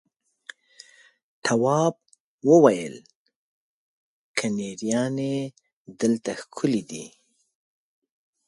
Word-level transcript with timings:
تواب 1.43 1.95
وويل: 2.49 2.95
کنریانې 4.37 5.37
دلته 6.01 6.31
ښکلې 6.41 6.81
دي. 6.89 7.05